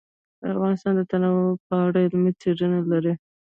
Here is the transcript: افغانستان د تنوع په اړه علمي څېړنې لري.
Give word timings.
افغانستان 0.53 0.93
د 0.97 1.01
تنوع 1.11 1.47
په 1.67 1.73
اړه 1.85 1.99
علمي 2.05 2.31
څېړنې 2.41 2.79
لري. 2.91 3.13